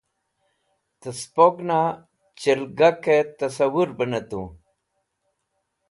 Tẽ 0.99 1.11
sẽpogẽnay 1.19 1.89
chẽlgakẽ 2.39 3.17
tẽsawur 3.37 3.89
bẽ 3.97 4.05
ne 4.11 4.19
tu. 4.29 4.41